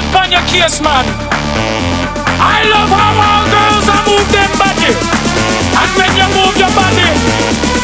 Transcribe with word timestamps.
case, 0.00 0.80
man. 0.80 1.04
I 2.40 2.68
love 2.68 2.90
how 2.92 3.12
all 3.16 3.44
girls 3.48 3.86
are 3.88 4.04
move 4.04 4.28
them 4.32 4.52
body. 4.60 4.92
And 5.76 5.90
when 5.96 6.10
you 6.16 6.28
move 6.36 6.56
your 6.56 6.72
body, 6.76 7.08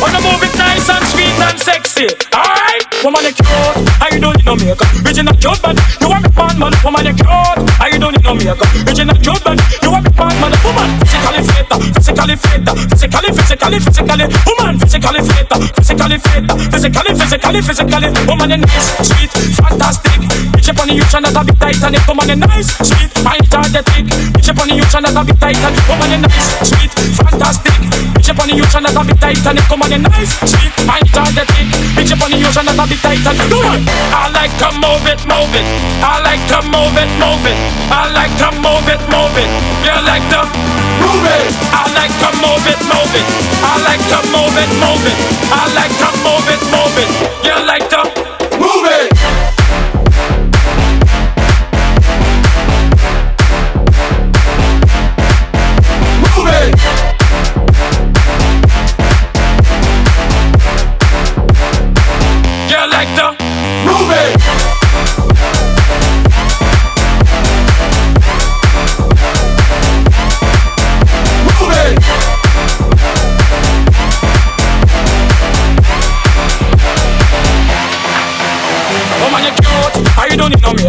wanna 0.00 0.20
move 0.20 0.42
it 0.44 0.54
nice 0.56 0.88
and 0.88 1.04
sweet 1.08 1.32
and 1.40 1.58
sexy. 1.58 2.08
Alright, 2.32 2.84
woman, 3.02 3.24
you 3.24 3.32
cute. 3.32 3.94
You 4.12 4.20
don't 4.20 4.36
need 4.36 4.46
no 4.46 4.54
makeup. 4.56 4.88
Original 5.04 5.34
cute, 5.36 5.62
man. 5.62 5.76
You 6.00 6.08
want 6.08 6.24
me 6.24 6.30
man, 6.36 6.58
man. 6.58 6.72
Woman, 6.84 7.06
you 7.06 7.14
cute. 7.14 7.60
You 7.92 7.98
don't 7.98 8.12
need 8.12 8.24
no 8.24 8.34
makeup. 8.34 8.68
Original 8.86 9.16
cute, 9.18 9.44
man. 9.44 9.58
You 9.82 9.90
want 9.90 10.04
me 10.04 10.12
man, 10.14 10.34
man. 10.40 10.52
Woman, 10.64 10.90
physically 11.02 11.42
fit, 11.50 11.66
physically 11.96 12.36
fit, 12.36 12.62
physically, 12.90 13.30
physically, 13.32 13.78
physically. 13.80 14.26
Woman, 14.46 14.74
physically 14.78 15.22
fit, 15.24 15.50
physically 15.76 16.13
fit, 16.34 16.70
physically, 16.70 17.14
physically, 17.14 17.60
physically. 17.62 18.10
Woman, 18.26 18.50
you 18.50 18.58
nice, 18.58 18.88
sweet, 19.06 19.30
fantastic. 19.54 20.18
Bitch 20.54 20.68
up 20.70 20.80
on 20.80 20.88
the 20.88 20.94
youth 20.94 21.14
and 21.14 21.24
that 21.24 21.36
a 21.36 21.44
bit 21.44 21.58
Titanic. 21.60 22.06
Woman, 22.06 22.28
you 22.28 22.36
nice, 22.36 22.70
sweet, 22.82 23.10
energetic. 23.22 24.06
Bitch 24.34 24.48
up 24.50 24.58
on 24.58 24.66
the 24.68 24.74
youth 24.74 24.94
and 24.94 25.04
that 25.06 25.14
a 25.14 25.22
bit 25.22 25.38
Titanic. 25.38 25.84
Woman, 25.86 26.10
you 26.10 26.20
nice, 26.26 26.48
sweet, 26.66 26.92
fantastic. 27.14 27.78
Bitch 28.18 28.30
up 28.30 28.38
on 28.42 28.48
the 28.48 28.54
youth 28.58 28.74
and 28.74 28.86
that 28.86 28.96
a 28.98 29.02
bit 29.04 29.18
Titanic. 29.20 29.66
Woman, 29.70 29.90
you 29.92 30.00
nice, 30.02 30.34
sweet, 30.42 30.74
energetic. 30.82 31.66
Bitch 31.94 32.12
up 32.12 32.22
on 32.24 32.30
the 32.30 32.38
youth 32.38 32.58
and 32.58 32.68
that 32.68 32.78
a 32.78 32.84
bit 32.88 33.00
Titanic. 33.00 33.48
Woman, 33.54 33.82
I 34.10 34.26
like 34.34 34.54
to 34.58 34.68
move 34.82 35.06
it, 35.06 35.20
move 35.28 35.54
it. 35.54 35.66
I 36.02 36.18
like 36.24 36.42
to 36.50 36.58
move 36.66 36.96
it, 36.98 37.10
move 37.22 37.46
it. 37.46 37.58
I 37.90 38.10
like 38.10 38.34
to 38.42 38.48
move 38.58 38.86
it, 38.90 39.00
move 39.06 39.36
it. 39.38 39.50
You 39.86 39.93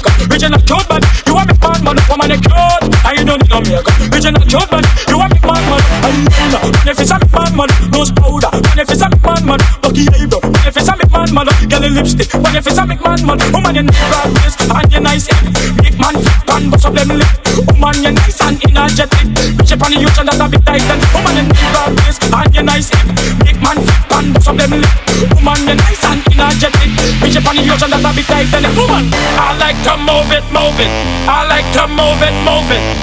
makeup. 0.00 0.30
Original 0.30 0.60
cute, 0.60 0.88
man. 0.88 1.02
You 1.26 1.34
want 1.34 1.48
me 1.48 1.56
man, 1.60 1.84
man. 1.84 1.96
Woman, 2.08 2.30
you 2.30 2.40
cute. 2.40 2.94
How 3.04 3.12
you 3.12 3.24
don't 3.24 3.40
need 3.40 3.50
no 3.50 3.60
makeup. 3.60 3.94
Original 4.12 4.42
cute, 4.48 4.70
man. 4.72 4.84
You 5.08 5.16
want 5.18 5.32
me 5.32 5.40
man, 5.44 5.62
man. 5.68 5.82
I 6.00 6.10
know. 6.52 6.60
When 6.64 6.88
if 6.88 7.00
it's 7.00 7.10
a 7.10 7.18
man, 7.20 7.52
man. 7.56 7.70
Nose 7.92 8.12
powder. 8.12 8.50
When 8.52 8.78
if 8.78 8.90
it's 8.90 9.02
a 9.02 9.08
man, 9.10 9.42
man. 9.44 9.60
Lucky 9.82 10.08
eyebrow. 10.08 10.40
When 10.40 10.66
if 10.66 10.76
it's 10.76 10.88
a 10.88 10.94
man, 10.96 11.28
uh, 11.28 11.32
man. 11.32 11.46
Girl 11.68 11.84
in 11.84 11.94
lipstick. 11.94 12.32
When 12.34 12.56
if 12.56 12.66
it's 12.66 12.78
a 12.78 12.86
man, 12.86 13.20
man. 13.26 13.38
Woman, 13.52 13.74
you 13.76 13.82
need 13.84 13.98
broad 14.08 14.30
and 14.80 14.92
you 14.92 15.00
nice. 15.00 15.28
Them 16.90 17.08
lip. 17.18 17.30
Woman, 17.70 18.02
you're 18.02 18.12
nice 18.12 18.40
and 18.42 18.58
energetic. 18.66 19.26
Bitch 19.54 19.72
up 19.72 19.82
on 19.82 19.90
the 19.94 19.98
youth 20.02 20.18
and 20.18 20.28
that 20.28 20.42
a 20.42 20.48
bit 20.50 20.62
tight. 20.66 20.82
And 20.90 21.02
woman, 21.14 21.36
you 21.38 21.44
need 21.46 21.66
broad 21.70 21.94
waist 22.02 22.22
and 22.26 22.50
you're 22.54 22.66
nice 22.66 22.90
hip. 22.90 23.06
Big 23.46 23.58
man 23.62 23.78
fit 23.78 24.10
and 24.10 24.34
bust 24.34 24.48
up 24.48 24.56
them 24.58 24.74
lip. 24.74 24.90
Woman, 25.38 25.60
you're 25.70 25.78
nice 25.78 26.02
and 26.04 26.20
energetic. 26.34 26.90
Bitch 27.22 27.36
up 27.38 27.46
on 27.46 27.54
the 27.56 27.62
youth 27.62 27.82
and 27.82 27.92
that 27.94 28.02
a 28.02 28.10
bit 28.10 28.26
tight. 28.26 28.50
And 28.50 28.66
woman, 28.74 29.06
I 29.38 29.54
like 29.62 29.78
to 29.86 29.94
move 30.02 30.34
it, 30.34 30.44
move 30.50 30.78
it. 30.82 30.90
I 31.30 31.46
like 31.46 31.68
to 31.78 31.86
move 31.86 32.20
it, 32.26 32.34
move 32.42 32.70
it. 32.74 32.99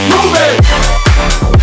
Move 0.08 0.36
it. 0.36 1.55